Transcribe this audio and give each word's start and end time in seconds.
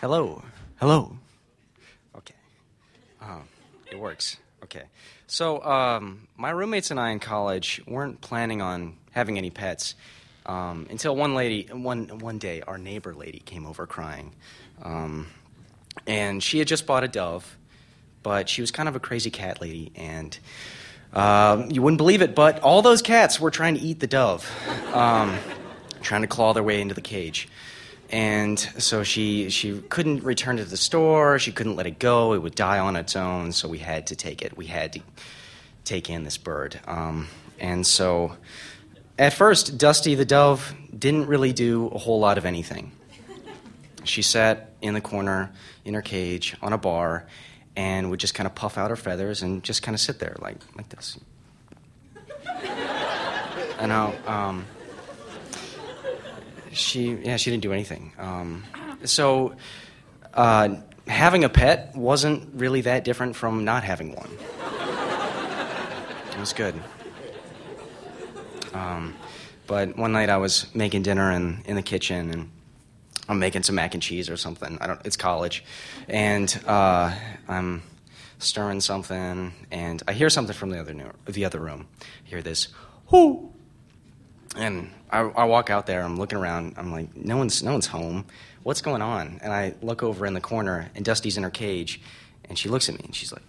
Hello. 0.00 0.44
Hello. 0.76 1.16
Okay. 2.14 2.36
Um, 3.20 3.48
it 3.90 3.98
works. 3.98 4.36
Okay. 4.62 4.84
So, 5.26 5.60
um, 5.64 6.28
my 6.36 6.50
roommates 6.50 6.92
and 6.92 7.00
I 7.00 7.10
in 7.10 7.18
college 7.18 7.82
weren't 7.84 8.20
planning 8.20 8.62
on 8.62 8.94
having 9.10 9.38
any 9.38 9.50
pets 9.50 9.96
um, 10.46 10.86
until 10.88 11.16
one 11.16 11.34
lady, 11.34 11.66
one, 11.72 12.20
one 12.20 12.38
day, 12.38 12.62
our 12.62 12.78
neighbor 12.78 13.12
lady 13.12 13.40
came 13.40 13.66
over 13.66 13.88
crying. 13.88 14.36
Um, 14.84 15.26
and 16.06 16.44
she 16.44 16.60
had 16.60 16.68
just 16.68 16.86
bought 16.86 17.02
a 17.02 17.08
dove, 17.08 17.58
but 18.22 18.48
she 18.48 18.60
was 18.60 18.70
kind 18.70 18.88
of 18.88 18.94
a 18.94 19.00
crazy 19.00 19.30
cat 19.30 19.60
lady. 19.60 19.90
And 19.96 20.38
uh, 21.12 21.66
you 21.70 21.82
wouldn't 21.82 21.98
believe 21.98 22.22
it, 22.22 22.36
but 22.36 22.60
all 22.60 22.82
those 22.82 23.02
cats 23.02 23.40
were 23.40 23.50
trying 23.50 23.74
to 23.74 23.80
eat 23.80 23.98
the 23.98 24.06
dove, 24.06 24.48
um, 24.94 25.36
trying 26.02 26.22
to 26.22 26.28
claw 26.28 26.52
their 26.52 26.62
way 26.62 26.80
into 26.80 26.94
the 26.94 27.00
cage 27.00 27.48
and 28.10 28.58
so 28.58 29.02
she 29.02 29.50
she 29.50 29.80
couldn't 29.88 30.22
return 30.24 30.56
to 30.56 30.64
the 30.64 30.76
store. 30.76 31.38
She 31.38 31.52
couldn't 31.52 31.76
let 31.76 31.86
it 31.86 31.98
go; 31.98 32.32
it 32.32 32.38
would 32.38 32.54
die 32.54 32.78
on 32.78 32.96
its 32.96 33.16
own. 33.16 33.52
So 33.52 33.68
we 33.68 33.78
had 33.78 34.06
to 34.08 34.16
take 34.16 34.42
it. 34.42 34.56
We 34.56 34.66
had 34.66 34.94
to 34.94 35.00
take 35.84 36.08
in 36.08 36.24
this 36.24 36.38
bird. 36.38 36.80
Um, 36.86 37.28
and 37.58 37.86
so, 37.86 38.36
at 39.18 39.32
first, 39.34 39.76
Dusty 39.78 40.14
the 40.14 40.24
dove 40.24 40.74
didn't 40.96 41.26
really 41.26 41.52
do 41.52 41.88
a 41.88 41.98
whole 41.98 42.20
lot 42.20 42.38
of 42.38 42.46
anything. 42.46 42.92
She 44.04 44.22
sat 44.22 44.72
in 44.80 44.94
the 44.94 45.02
corner 45.02 45.52
in 45.84 45.92
her 45.92 46.02
cage 46.02 46.56
on 46.62 46.72
a 46.72 46.78
bar, 46.78 47.26
and 47.76 48.10
would 48.10 48.20
just 48.20 48.34
kind 48.34 48.46
of 48.46 48.54
puff 48.54 48.78
out 48.78 48.88
her 48.88 48.96
feathers 48.96 49.42
and 49.42 49.62
just 49.62 49.82
kind 49.82 49.94
of 49.94 50.00
sit 50.00 50.18
there 50.18 50.36
like 50.40 50.56
like 50.76 50.88
this. 50.88 51.18
I. 53.78 54.14
Um, 54.26 54.64
she 56.72 57.14
yeah 57.14 57.36
she 57.36 57.50
didn't 57.50 57.62
do 57.62 57.72
anything. 57.72 58.12
Um, 58.18 58.64
so 59.04 59.56
uh, 60.34 60.76
having 61.06 61.44
a 61.44 61.48
pet 61.48 61.96
wasn't 61.96 62.54
really 62.54 62.82
that 62.82 63.04
different 63.04 63.36
from 63.36 63.64
not 63.64 63.84
having 63.84 64.14
one. 64.14 64.30
It 66.32 66.40
was 66.40 66.52
good. 66.52 66.74
Um, 68.72 69.14
but 69.66 69.96
one 69.96 70.12
night 70.12 70.28
I 70.28 70.36
was 70.36 70.72
making 70.74 71.02
dinner 71.02 71.32
in, 71.32 71.62
in 71.66 71.74
the 71.74 71.82
kitchen 71.82 72.30
and 72.30 72.50
I'm 73.28 73.38
making 73.38 73.64
some 73.64 73.74
mac 73.74 73.94
and 73.94 74.02
cheese 74.02 74.30
or 74.30 74.36
something. 74.36 74.78
I 74.80 74.86
don't. 74.86 75.00
It's 75.04 75.16
college, 75.16 75.62
and 76.08 76.58
uh, 76.66 77.14
I'm 77.46 77.82
stirring 78.38 78.80
something, 78.80 79.52
and 79.70 80.02
I 80.08 80.12
hear 80.14 80.30
something 80.30 80.54
from 80.54 80.70
the 80.70 80.80
other 80.80 81.12
the 81.26 81.44
other 81.44 81.58
room. 81.60 81.86
I 82.00 82.28
hear 82.28 82.40
this, 82.40 82.68
whoo, 83.10 83.52
and 84.56 84.90
I, 85.10 85.20
I, 85.20 85.44
walk 85.44 85.70
out 85.70 85.86
there. 85.86 86.02
I'm 86.02 86.16
looking 86.16 86.38
around. 86.38 86.74
I'm 86.76 86.92
like, 86.92 87.14
no 87.16 87.36
one's 87.36 87.62
no 87.62 87.72
one's 87.72 87.86
home. 87.86 88.24
What's 88.62 88.82
going 88.82 89.02
on? 89.02 89.40
And 89.42 89.52
I 89.52 89.74
look 89.82 90.02
over 90.02 90.26
in 90.26 90.34
the 90.34 90.40
corner, 90.40 90.90
and 90.94 91.04
Dusty's 91.04 91.36
in 91.36 91.42
her 91.42 91.50
cage, 91.50 92.00
and 92.48 92.58
she 92.58 92.68
looks 92.68 92.88
at 92.88 92.94
me, 92.96 93.02
and 93.04 93.14
she's 93.14 93.32
like, 93.32 93.42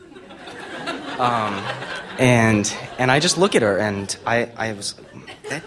um, 1.20 1.54
and 2.18 2.74
and 2.98 3.10
I 3.10 3.20
just 3.20 3.38
look 3.38 3.54
at 3.54 3.62
her, 3.62 3.78
and 3.78 4.16
I 4.26 4.50
I 4.56 4.72
was 4.72 4.94
that. 5.48 5.62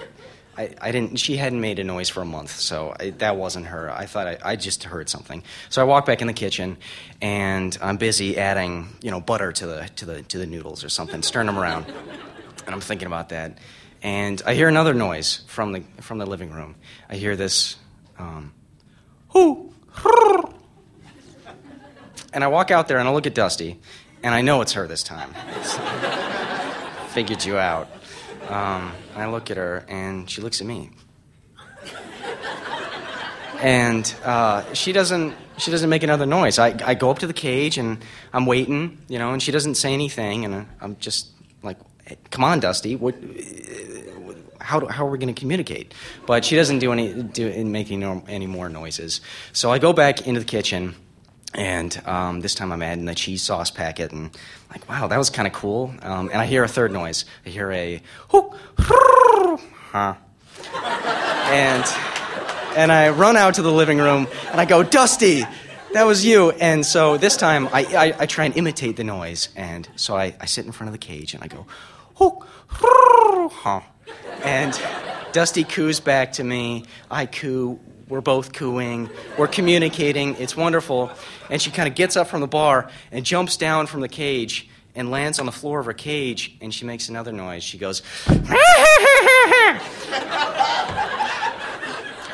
I, 0.58 0.73
I 0.80 0.91
didn't. 0.93 1.17
She 1.17 1.36
hadn't 1.36 1.59
made 1.59 1.80
a 1.80 1.83
noise 1.83 2.08
for 2.08 2.21
a 2.21 2.25
month, 2.25 2.52
so 2.52 2.95
I, 2.97 3.09
that 3.11 3.36
wasn't 3.36 3.66
her. 3.66 3.91
I 3.91 4.05
thought 4.05 4.27
I, 4.27 4.38
I 4.41 4.55
just 4.55 4.86
heard 4.86 5.09
something. 5.09 5.43
So 5.69 5.81
I 5.81 5.83
walk 5.83 6.05
back 6.05 6.21
in 6.21 6.27
the 6.27 6.33
kitchen, 6.33 6.77
and 7.21 7.77
I'm 7.81 7.97
busy 7.97 8.38
adding, 8.38 8.88
you 9.02 9.11
know, 9.11 9.19
butter 9.19 9.52
to 9.52 9.67
the 9.67 9.89
to 9.97 10.05
the 10.05 10.21
to 10.23 10.38
the 10.38 10.45
noodles 10.45 10.86
or 10.86 10.89
something, 10.89 11.21
stirring 11.23 11.47
them 11.47 11.59
around. 11.59 11.88
And 12.66 12.73
I'm 12.73 12.80
thinking 12.80 13.08
about 13.08 13.30
that 13.30 13.58
and 14.06 14.39
I 14.45 14.53
hear 14.53 14.67
another 14.67 14.94
noise 14.94 15.42
from 15.48 15.72
the 15.72 15.81
from 16.00 16.20
the 16.20 16.28
living 16.28 16.52
room. 16.52 16.75
I 17.09 17.16
hear 17.16 17.36
this, 17.36 17.75
um, 18.20 18.53
whoo, 19.34 19.73
and 22.31 22.44
I 22.44 22.48
walk 22.48 22.70
out 22.70 22.88
there 22.88 23.00
and 23.00 23.09
I 23.09 23.11
look 23.11 23.26
at 23.26 23.33
Dusty, 23.33 23.80
and 24.22 24.36
I 24.36 24.42
know 24.44 24.61
it's 24.61 24.73
her 24.73 24.86
this 24.86 25.02
time. 25.02 25.33
Figured 27.09 27.44
you 27.45 27.58
out. 27.58 27.88
Um, 28.48 28.92
I 29.16 29.26
look 29.26 29.49
at 29.49 29.58
her, 29.58 29.83
and 29.88 30.30
she 30.30 30.39
looks 30.39 30.61
at 30.61 30.67
me, 30.67 30.92
and 33.60 34.16
uh, 34.23 34.72
she 34.76 34.92
doesn't 34.92 35.33
she 35.58 35.72
doesn't 35.72 35.89
make 35.89 36.04
another 36.04 36.27
noise. 36.27 36.60
I, 36.60 36.76
I 36.86 36.93
go 36.93 37.10
up 37.10 37.20
to 37.20 37.27
the 37.27 37.33
cage 37.33 37.80
and 37.80 37.98
I'm 38.32 38.45
waiting, 38.45 38.99
you 39.08 39.17
know, 39.17 39.33
and 39.33 39.42
she 39.42 39.52
doesn't 39.52 39.76
say 39.76 39.93
anything, 39.95 40.45
and 40.45 40.67
I'm 40.80 40.95
just 40.98 41.30
like, 41.64 41.77
hey, 42.05 42.20
"Come 42.30 42.43
on, 42.43 42.60
Dusty, 42.60 42.95
what 42.95 43.16
how, 44.65 44.80
do, 44.80 44.87
how 44.87 45.05
are 45.05 45.09
we 45.09 45.17
going 45.17 45.33
to 45.33 45.39
communicate? 45.39 45.93
But 46.26 46.43
she 46.43 46.55
doesn't 46.55 46.80
do 46.80 46.92
any 46.92 47.14
do 47.23 47.64
making 47.64 47.99
no, 47.99 48.23
any 48.27 48.48
more 48.48 48.67
noises. 48.67 49.21
So 49.53 49.71
I 49.71 49.80
go 49.80 49.93
back 49.93 50.27
into 50.27 50.39
the 50.39 50.45
kitchen, 50.45 50.95
and 51.53 52.02
um, 52.05 52.42
this 52.42 52.55
time 52.55 52.71
I'm 52.71 52.81
adding 52.81 53.05
the 53.05 53.15
cheese 53.15 53.43
sauce 53.43 53.71
packet, 53.71 54.11
and 54.11 54.25
I'm 54.25 54.31
like, 54.71 54.89
wow, 54.89 55.08
that 55.08 55.17
was 55.17 55.30
kind 55.30 55.48
of 55.48 55.54
cool. 55.54 55.93
Um, 56.02 56.30
and 56.30 56.42
I 56.42 56.45
hear 56.45 56.64
a 56.64 56.67
third 56.67 56.92
noise. 56.92 57.25
I 57.45 57.49
hear 57.49 57.71
a 57.71 58.02
hook, 58.30 58.58
huh, 58.80 60.15
and 60.73 61.86
and 62.75 62.92
I 62.92 63.09
run 63.09 63.37
out 63.37 63.54
to 63.55 63.61
the 63.61 63.71
living 63.71 63.99
room, 63.99 64.27
and 64.52 64.59
I 64.59 64.65
go, 64.65 64.83
Dusty. 64.83 65.45
That 65.93 66.05
was 66.05 66.25
you. 66.25 66.52
And 66.52 66.86
so 66.86 67.15
this 67.15 67.37
time 67.37 67.70
I, 67.71 67.86
I, 67.86 68.23
I 68.23 68.25
try 68.25 68.43
and 68.43 68.58
imitate 68.58 68.98
the 68.98 69.05
noise. 69.05 69.48
And 69.55 69.87
so 69.95 70.17
I, 70.17 70.36
I 70.42 70.45
sit 70.45 70.65
in 70.65 70.73
front 70.73 70.89
of 70.89 70.92
the 70.92 70.98
cage 70.98 71.33
and 71.33 71.42
I 71.42 71.48
go, 71.48 71.65
hook, 72.15 72.45
huh. 72.70 73.80
And 74.44 74.80
Dusty 75.32 75.64
coos 75.64 76.00
back 76.00 76.34
to 76.34 76.44
me. 76.44 76.86
I 77.10 77.26
coo. 77.26 77.80
We're 78.08 78.22
both 78.22 78.54
cooing. 78.54 79.10
We're 79.38 79.48
communicating. 79.48 80.36
It's 80.38 80.56
wonderful. 80.56 81.12
And 81.50 81.62
she 81.62 81.72
kind 81.72 81.88
of 81.90 81.96
gets 81.96 82.16
up 82.16 82.28
from 82.28 82.42
the 82.42 82.48
bar 82.48 82.90
and 83.12 83.26
jumps 83.26 83.58
down 83.58 83.88
from 83.88 84.02
the 84.02 84.08
cage 84.08 84.70
and 84.94 85.10
lands 85.10 85.40
on 85.40 85.46
the 85.46 85.52
floor 85.52 85.80
of 85.80 85.88
her 85.88 85.94
cage. 85.94 86.56
And 86.62 86.73
she 86.73 86.86
makes 86.86 87.10
another 87.10 87.32
noise. 87.32 87.64
She 87.64 87.78
goes, 87.78 88.02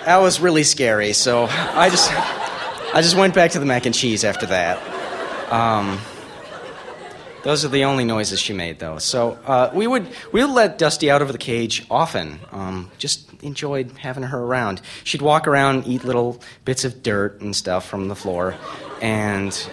That 0.06 0.18
was 0.18 0.40
really 0.40 0.64
scary. 0.64 1.14
So 1.14 1.46
I 1.50 1.90
just, 1.90 2.12
I 2.12 3.02
just 3.02 3.16
went 3.16 3.34
back 3.36 3.52
to 3.52 3.60
the 3.60 3.66
mac 3.66 3.86
and 3.86 3.96
cheese 3.96 4.24
after 4.24 4.48
that. 4.48 4.78
Um, 5.52 6.00
those 7.44 7.66
are 7.66 7.69
the 7.69 7.85
only 7.85 8.03
noises 8.03 8.40
she 8.40 8.53
made, 8.53 8.79
though. 8.79 8.97
So 9.00 9.40
uh, 9.46 9.72
we 9.74 9.88
would 9.88 10.07
we 10.31 10.44
would 10.44 10.53
let 10.53 10.78
Dusty 10.78 11.09
out 11.09 11.22
of 11.22 11.31
the 11.31 11.38
cage 11.38 11.85
often. 11.90 12.40
Um, 12.52 12.91
just 12.97 13.31
enjoyed 13.41 13.91
having 13.97 14.24
her 14.24 14.40
around. 14.40 14.81
She'd 15.03 15.22
walk 15.22 15.47
around, 15.47 15.88
eat 15.88 16.03
little 16.03 16.41
bits 16.66 16.85
of 16.85 17.02
dirt 17.02 17.41
and 17.41 17.56
stuff 17.56 17.88
from 17.88 18.07
the 18.07 18.16
floor, 18.16 18.56
and 19.02 19.68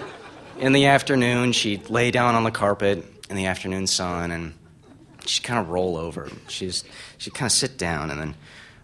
in 0.59 0.73
the 0.73 0.87
afternoon 0.87 1.53
she'd 1.53 1.91
lay 1.91 2.11
down 2.11 2.35
on 2.35 2.45
the 2.45 2.51
carpet 2.51 3.05
in 3.29 3.37
the 3.37 3.47
afternoon 3.47 3.87
sun, 3.87 4.31
and 4.31 4.55
she'd 5.27 5.43
kind 5.43 5.61
of 5.61 5.69
roll 5.69 5.97
over. 5.97 6.31
She's 6.49 6.85
she'd 7.19 7.35
kind 7.35 7.47
of 7.47 7.53
sit 7.53 7.77
down 7.77 8.11
and 8.11 8.21
then 8.21 8.35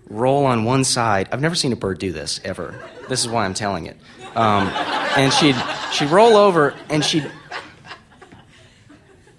roll 0.09 0.45
on 0.45 0.65
one 0.65 0.85
side. 0.85 1.29
I've 1.33 1.41
never 1.41 1.55
seen 1.55 1.73
a 1.73 1.77
bird 1.77 1.99
do 1.99 2.13
this 2.13 2.41
ever. 2.45 2.79
This 3.09 3.21
is 3.21 3.29
why 3.29 3.45
I'm 3.45 3.55
telling 3.55 3.87
it. 3.87 3.97
Um, 4.35 4.69
and 5.17 5.33
she'd 5.33 5.57
she'd 5.93 6.11
roll 6.11 6.37
over 6.37 6.75
and 6.91 7.05
she'd 7.05 7.31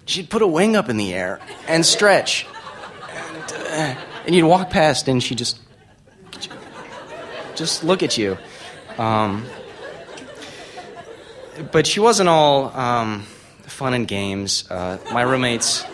she'd 0.06 0.30
put 0.30 0.40
a 0.42 0.46
wing 0.46 0.76
up 0.76 0.88
in 0.88 0.96
the 0.96 1.12
air 1.12 1.40
and 1.68 1.84
stretch. 1.84 2.46
And, 3.10 3.52
uh, 3.52 4.00
and 4.24 4.34
you'd 4.34 4.46
walk 4.46 4.70
past 4.70 5.08
and 5.08 5.22
she'd 5.22 5.38
just, 5.38 5.60
just 7.54 7.84
look 7.84 8.02
at 8.02 8.16
you. 8.16 8.38
Um, 8.98 9.44
but 11.72 11.86
she 11.86 12.00
wasn't 12.00 12.28
all 12.28 12.74
um, 12.76 13.22
fun 13.62 13.94
and 13.94 14.08
games. 14.08 14.70
Uh, 14.70 14.98
my 15.12 15.22
roommates, 15.22 15.84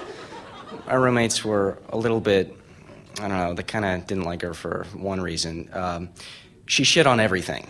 my 0.86 0.94
roommates 0.94 1.44
were 1.44 1.78
a 1.88 1.96
little 1.96 2.20
bit, 2.20 2.56
I 3.18 3.28
don't 3.28 3.38
know, 3.38 3.54
they 3.54 3.62
kind 3.62 3.84
of 3.84 4.06
didn't 4.06 4.24
like 4.24 4.42
her 4.42 4.54
for 4.54 4.86
one 4.94 5.20
reason. 5.20 5.68
Um, 5.72 6.10
she 6.66 6.84
shit 6.84 7.06
on 7.06 7.18
everything 7.20 7.66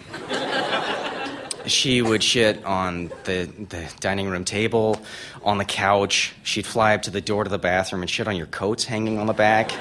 she 1.66 2.02
would 2.02 2.22
shit 2.22 2.64
on 2.64 3.08
the, 3.24 3.48
the 3.68 3.92
dining 4.00 4.28
room 4.28 4.44
table, 4.44 5.00
on 5.42 5.58
the 5.58 5.64
couch. 5.64 6.34
She'd 6.42 6.66
fly 6.66 6.94
up 6.94 7.02
to 7.02 7.10
the 7.10 7.20
door 7.20 7.44
to 7.44 7.50
the 7.50 7.58
bathroom 7.58 8.02
and 8.02 8.10
shit 8.10 8.28
on 8.28 8.36
your 8.36 8.46
coats 8.46 8.84
hanging 8.84 9.18
on 9.18 9.26
the 9.26 9.32
back. 9.32 9.72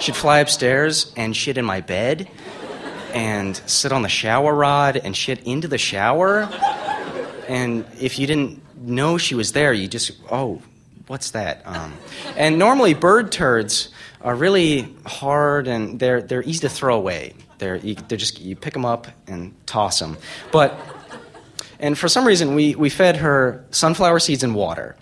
She'd 0.00 0.16
fly 0.16 0.40
upstairs 0.40 1.12
and 1.16 1.36
shit 1.36 1.58
in 1.58 1.64
my 1.64 1.80
bed 1.80 2.28
and 3.12 3.56
sit 3.66 3.92
on 3.92 4.02
the 4.02 4.08
shower 4.08 4.54
rod 4.54 4.96
and 4.96 5.16
shit 5.16 5.42
into 5.44 5.68
the 5.68 5.78
shower. 5.78 6.48
And 7.48 7.84
if 8.00 8.18
you 8.18 8.26
didn't 8.26 8.62
know 8.80 9.18
she 9.18 9.34
was 9.34 9.52
there, 9.52 9.72
you 9.72 9.88
just, 9.88 10.12
oh, 10.30 10.62
what's 11.06 11.32
that? 11.32 11.62
Um, 11.66 11.94
and 12.36 12.58
normally 12.58 12.94
bird 12.94 13.32
turds 13.32 13.90
are 14.22 14.34
really 14.34 14.94
hard 15.04 15.66
and 15.68 15.98
they're, 15.98 16.22
they're 16.22 16.42
easy 16.42 16.60
to 16.60 16.68
throw 16.68 16.96
away. 16.96 17.34
They're, 17.58 17.78
they're 17.78 18.18
just, 18.18 18.40
you 18.40 18.56
pick 18.56 18.72
them 18.72 18.84
up 18.84 19.06
and 19.26 19.54
toss 19.66 19.98
them. 20.00 20.16
But 20.50 20.78
and 21.82 21.98
for 21.98 22.08
some 22.08 22.24
reason, 22.24 22.54
we, 22.54 22.76
we 22.76 22.88
fed 22.88 23.16
her 23.16 23.66
sunflower 23.72 24.20
seeds 24.20 24.44
and 24.44 24.54
water. 24.54 24.94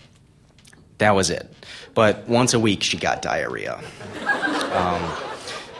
That 0.97 1.15
was 1.15 1.29
it. 1.29 1.47
But 1.93 2.27
once 2.27 2.55
a 2.55 2.59
week, 2.59 2.81
she 2.81 2.97
got 2.97 3.21
diarrhea. 3.21 3.79
Um, 4.73 5.11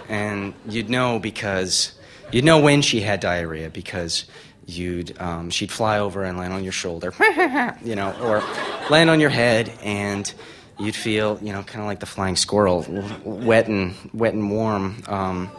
and 0.07 0.53
you'd 0.69 0.89
know 0.89 1.17
because 1.17 1.93
you'd 2.31 2.45
know 2.45 2.59
when 2.59 2.83
she 2.83 3.01
had 3.01 3.19
diarrhea 3.19 3.71
because 3.71 4.25
you'd 4.67 5.19
um, 5.19 5.49
she'd 5.49 5.71
fly 5.71 5.97
over 5.97 6.23
and 6.23 6.37
land 6.37 6.53
on 6.53 6.63
your 6.63 6.73
shoulder, 6.73 7.13
you 7.83 7.95
know, 7.95 8.13
or 8.21 8.43
land 8.89 9.09
on 9.09 9.19
your 9.19 9.29
head, 9.29 9.73
and 9.81 10.31
you'd 10.79 10.95
feel, 10.95 11.39
you 11.41 11.51
know, 11.51 11.63
kind 11.63 11.81
of 11.81 11.87
like 11.87 11.99
the 11.99 12.05
flying 12.05 12.35
squirrel, 12.35 12.85
wet 13.23 13.67
and 13.67 13.95
wet 14.13 14.33
and 14.33 14.51
warm. 14.51 15.01
Um, 15.07 15.51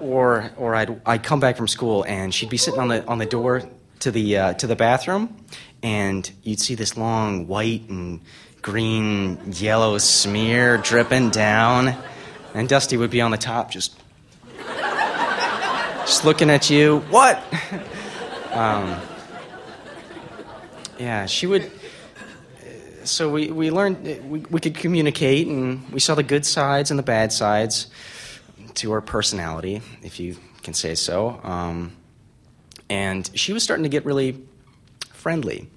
or 0.00 0.50
or 0.56 0.74
I'd 0.74 1.00
I'd 1.06 1.22
come 1.22 1.40
back 1.40 1.56
from 1.56 1.68
school 1.68 2.04
and 2.04 2.34
she'd 2.34 2.50
be 2.50 2.58
sitting 2.58 2.80
on 2.80 2.88
the 2.88 3.06
on 3.06 3.18
the 3.18 3.26
door 3.26 3.62
to 4.00 4.10
the 4.10 4.36
uh, 4.36 4.52
to 4.54 4.66
the 4.66 4.76
bathroom, 4.76 5.36
and 5.82 6.30
you'd 6.42 6.60
see 6.60 6.74
this 6.74 6.96
long 6.96 7.46
white 7.46 7.88
and 7.88 8.20
green 8.62 9.38
yellow 9.52 9.98
smear 9.98 10.78
dripping 10.78 11.30
down, 11.30 11.94
and 12.54 12.68
Dusty 12.68 12.96
would 12.96 13.10
be 13.10 13.20
on 13.20 13.30
the 13.30 13.38
top 13.38 13.70
just 13.70 13.98
just 16.06 16.24
looking 16.24 16.50
at 16.50 16.70
you. 16.70 17.00
What? 17.10 17.42
Um, 18.56 18.98
yeah, 20.98 21.26
she 21.26 21.46
would. 21.46 21.70
So 23.04 23.28
we, 23.30 23.50
we 23.50 23.70
learned 23.70 24.02
we, 24.30 24.38
we 24.40 24.60
could 24.60 24.74
communicate, 24.74 25.46
and 25.46 25.86
we 25.92 26.00
saw 26.00 26.14
the 26.14 26.22
good 26.22 26.46
sides 26.46 26.90
and 26.90 26.98
the 26.98 27.02
bad 27.02 27.32
sides 27.32 27.88
to 28.76 28.92
her 28.92 29.02
personality, 29.02 29.82
if 30.02 30.18
you 30.18 30.36
can 30.62 30.72
say 30.72 30.94
so. 30.94 31.38
Um, 31.42 31.92
and 32.88 33.28
she 33.34 33.52
was 33.52 33.62
starting 33.62 33.82
to 33.84 33.88
get 33.88 34.04
really 34.04 34.42
friendly. 35.12 35.68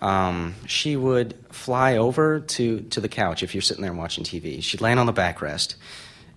Um, 0.00 0.54
she 0.66 0.96
would 0.96 1.34
fly 1.50 1.96
over 1.96 2.40
to, 2.40 2.80
to 2.80 3.00
the 3.00 3.08
couch 3.08 3.42
if 3.42 3.54
you're 3.54 3.62
sitting 3.62 3.82
there 3.82 3.92
watching 3.92 4.24
TV. 4.24 4.62
She'd 4.62 4.80
land 4.80 5.00
on 5.00 5.06
the 5.06 5.12
backrest 5.12 5.76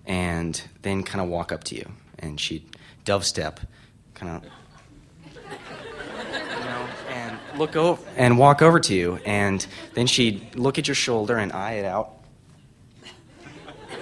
and 0.06 0.60
then 0.82 1.02
kind 1.02 1.22
of 1.22 1.28
walk 1.28 1.52
up 1.52 1.64
to 1.64 1.76
you, 1.76 1.90
and 2.18 2.40
she'd 2.40 2.64
dove 3.04 3.24
step, 3.24 3.60
kind 4.14 4.42
of 4.44 4.50
you 5.34 5.40
know, 6.64 6.88
and 7.10 7.38
look 7.56 7.76
over 7.76 8.02
and 8.16 8.38
walk 8.38 8.62
over 8.62 8.80
to 8.80 8.94
you, 8.94 9.20
and 9.24 9.66
then 9.94 10.06
she'd 10.06 10.56
look 10.56 10.78
at 10.78 10.88
your 10.88 10.94
shoulder 10.94 11.36
and 11.36 11.52
eye 11.52 11.74
it 11.74 11.84
out, 11.84 12.12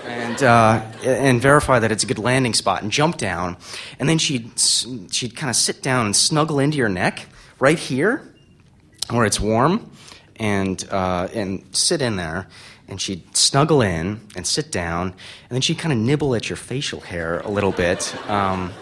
and 0.08 0.42
uh, 0.42 0.82
and 1.04 1.40
verify 1.40 1.78
that 1.78 1.92
it's 1.92 2.02
a 2.02 2.06
good 2.06 2.18
landing 2.18 2.54
spot, 2.54 2.82
and 2.82 2.90
jump 2.90 3.16
down, 3.16 3.56
and 3.98 4.08
then 4.08 4.18
she'd 4.18 4.58
she'd 5.10 5.36
kind 5.36 5.50
of 5.50 5.56
sit 5.56 5.82
down 5.82 6.06
and 6.06 6.16
snuggle 6.16 6.58
into 6.58 6.78
your 6.78 6.88
neck 6.88 7.26
right 7.58 7.78
here, 7.78 8.22
where 9.10 9.26
it's 9.26 9.40
warm, 9.40 9.90
and 10.36 10.86
uh, 10.90 11.28
and 11.34 11.64
sit 11.72 12.02
in 12.02 12.16
there. 12.16 12.48
And 12.90 12.98
she'd 12.98 13.36
snuggle 13.36 13.82
in 13.82 14.22
and 14.34 14.46
sit 14.46 14.72
down, 14.72 15.08
and 15.08 15.50
then 15.50 15.60
she'd 15.60 15.78
kind 15.78 15.92
of 15.92 15.98
nibble 15.98 16.34
at 16.34 16.48
your 16.48 16.56
facial 16.56 17.00
hair 17.00 17.40
a 17.40 17.50
little 17.50 17.70
bit. 17.70 18.16
Um, 18.30 18.72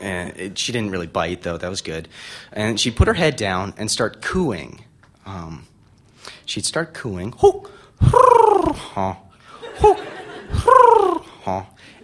and 0.00 0.36
it, 0.36 0.58
she 0.58 0.72
didn't 0.72 0.90
really 0.90 1.06
bite, 1.06 1.40
though. 1.40 1.56
That 1.56 1.70
was 1.70 1.80
good. 1.80 2.08
And 2.52 2.78
she'd 2.78 2.94
put 2.94 3.08
her 3.08 3.14
head 3.14 3.36
down 3.36 3.72
and 3.78 3.90
start 3.90 4.20
cooing. 4.20 4.84
Um, 5.24 5.66
she'd 6.44 6.66
start 6.66 6.92
cooing. 6.92 7.32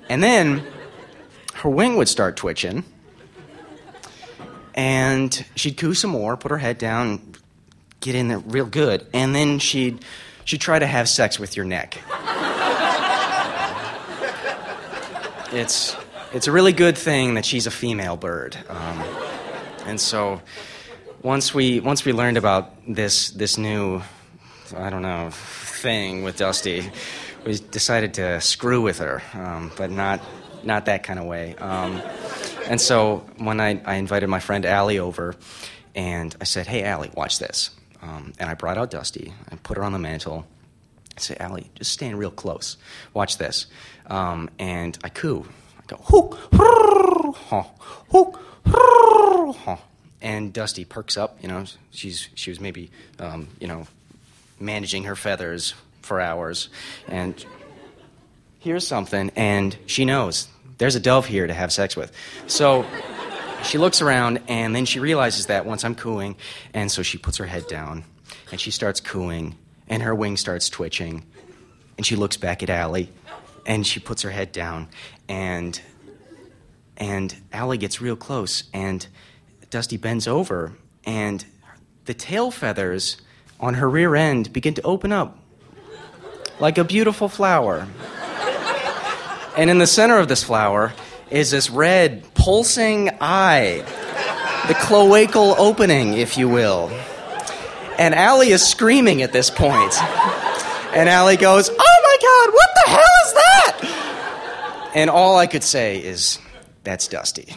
And 0.09 0.23
then 0.23 0.63
her 1.55 1.71
wing 1.71 1.97
would 1.97 2.09
start 2.09 2.37
twitching. 2.37 2.85
And 4.75 5.45
she'd 5.55 5.77
coo 5.77 5.95
some 5.95 6.11
more, 6.11 6.37
put 6.37 6.51
her 6.51 6.59
head 6.59 6.79
down, 6.79 7.35
get 8.01 8.15
in 8.15 8.29
there 8.29 8.39
real 8.39 8.67
good. 8.67 9.07
And 9.13 9.35
then 9.35 9.59
she'd, 9.59 10.05
she'd 10.45 10.61
try 10.61 10.79
to 10.79 10.87
have 10.87 11.09
sex 11.09 11.39
with 11.39 11.57
your 11.57 11.65
neck. 11.65 11.99
it's 15.53 15.97
it's 16.33 16.47
a 16.47 16.53
really 16.53 16.73
good 16.73 16.97
thing 16.97 17.35
that 17.35 17.45
she's 17.45 17.67
a 17.67 17.71
female 17.71 18.17
bird. 18.17 18.57
Um, 18.69 19.05
and 19.87 20.01
so 20.01 20.41
once 21.23 21.55
we 21.55 21.81
once 21.81 22.05
we 22.05 22.13
learned 22.13 22.37
about 22.37 22.73
this 22.89 23.31
this 23.31 23.59
new 23.59 24.03
I 24.77 24.89
don't 24.89 25.03
know 25.03 25.31
thing 25.31 26.23
with 26.23 26.39
Dusty, 26.39 26.91
we 27.45 27.59
decided 27.59 28.15
to 28.15 28.41
screw 28.41 28.81
with 28.81 28.99
her, 28.99 29.23
um, 29.35 29.73
but 29.77 29.91
not 29.91 30.21
not 30.63 30.87
that 30.87 31.03
kind 31.03 31.19
of 31.19 31.27
way. 31.27 31.57
Um, 31.57 32.01
and 32.67 32.81
so 32.81 33.27
one 33.39 33.57
night 33.57 33.83
I 33.85 33.97
invited 33.97 34.29
my 34.29 34.39
friend 34.39 34.65
Allie 34.65 34.99
over, 34.99 35.35
and 35.95 36.35
I 36.41 36.45
said, 36.45 36.67
"Hey, 36.67 36.85
Allie, 36.85 37.11
watch 37.15 37.39
this." 37.39 37.71
Um, 38.03 38.33
and 38.39 38.51
I 38.51 38.55
brought 38.55 38.79
out 38.79 38.91
Dusty. 38.91 39.33
I 39.51 39.57
put 39.57 39.77
her 39.77 39.85
on 39.85 39.93
the 39.93 39.99
mantle. 39.99 40.45
I 41.17 41.21
said, 41.21 41.37
Allie, 41.41 41.71
just 41.75 41.93
stand 41.93 42.19
real 42.19 42.31
close. 42.31 42.77
Watch 43.15 43.39
this. 43.39 43.67
Um, 44.07 44.51
and 44.59 44.99
I 45.05 45.09
coo 45.09 45.47
I 45.79 45.83
go, 45.87 45.99
and 50.21 50.53
Dusty 50.53 50.85
perks 50.85 51.17
up. 51.17 51.39
You 51.43 51.49
know, 51.49 51.65
she's 51.91 52.29
she 52.35 52.51
was 52.51 52.61
maybe 52.61 52.91
um, 53.19 53.49
you 53.61 53.69
know 53.69 53.87
managing 54.59 55.05
her 55.05 55.17
feathers 55.17 55.75
for 56.03 56.21
hours, 56.21 56.69
and 57.09 57.45
here's 58.59 58.87
something, 58.87 59.31
and 59.37 59.77
she 59.87 60.05
knows. 60.05 60.49
There's 60.79 60.95
a 60.97 61.01
dove 61.01 61.27
here 61.27 61.47
to 61.47 61.55
have 61.55 61.73
sex 61.73 61.97
with. 61.97 62.13
So 62.47 62.85
she 63.65 63.79
looks 63.79 64.03
around, 64.03 64.41
and 64.49 64.75
then 64.75 64.85
she 64.85 65.01
realizes 65.01 65.47
that 65.47 65.65
once 65.67 65.85
I'm 65.85 65.95
cooing, 65.95 66.37
and 66.75 66.91
so 66.91 67.03
she 67.03 67.19
puts 67.19 67.39
her 67.39 67.47
head 67.47 67.67
down, 67.67 68.05
and 68.51 68.61
she 68.61 68.71
starts 68.71 69.01
cooing, 69.01 69.57
and 69.89 70.03
her 70.03 70.15
wing 70.15 70.37
starts 70.37 70.69
twitching, 70.69 71.25
and 71.97 72.05
she 72.05 72.17
looks 72.17 72.37
back 72.37 72.63
at 72.63 72.71
Allie, 72.71 73.11
and 73.67 73.87
she 73.87 74.01
puts 74.01 74.23
her 74.23 74.31
head 74.31 74.53
down, 74.53 74.89
and 75.29 75.81
and 76.97 77.35
Allie 77.53 77.79
gets 77.79 78.01
real 78.01 78.17
close, 78.17 78.65
and 78.73 79.07
Dusty 79.71 79.97
bends 79.97 80.29
over, 80.29 80.73
and 81.05 81.45
the 82.05 82.15
tail 82.15 82.51
feathers 82.51 83.17
on 83.59 83.75
her 83.75 83.89
rear 83.89 84.15
end 84.15 84.53
begin 84.53 84.75
to 84.75 84.83
open 84.83 85.13
up 85.13 85.39
like 86.63 86.79
a 86.79 86.85
beautiful 86.85 87.29
flower. 87.29 87.89
and 89.57 89.69
in 89.69 89.79
the 89.79 89.87
center 89.87 90.19
of 90.19 90.29
this 90.29 90.45
flower 90.45 90.93
is 91.29 91.51
this 91.51 91.69
red, 91.69 92.23
pulsing 92.35 93.11
eye, 93.21 93.83
the 94.69 94.75
cloacal 94.75 95.57
opening, 95.59 96.13
if 96.13 96.39
you 96.39 96.49
will. 96.49 96.89
And 97.99 98.15
Allie 98.15 98.51
is 98.51 98.65
screaming 98.65 99.23
at 99.23 99.33
this 99.33 99.51
point. 99.51 100.01
And 100.95 101.09
Allie 101.09 101.37
goes, 101.37 101.69
Oh 101.69 101.75
my 101.77 102.17
God, 102.23 102.55
what 102.55 102.71
the 102.75 102.91
hell 102.91 103.17
is 103.27 103.33
that? 103.35 104.93
And 104.95 105.11
all 105.11 105.37
I 105.37 105.49
could 105.49 105.65
say 105.65 105.99
is, 105.99 106.39
that's 106.85 107.09
Dusty. 107.09 107.57